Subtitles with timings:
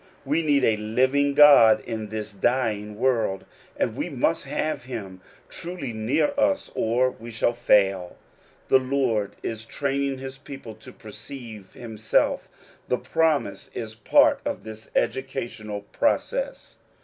[0.25, 3.43] We need a living God in this dying orld,
[3.77, 8.15] and we must have him truly near us, or shall fail.
[8.69, 12.49] The Lord is training his people to iperceive himself:
[12.87, 16.77] the promise is part of this educa ional process.